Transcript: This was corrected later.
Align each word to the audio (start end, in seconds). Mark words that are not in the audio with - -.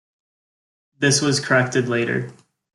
This 0.97 1.21
was 1.21 1.39
corrected 1.39 1.87
later. 1.87 2.33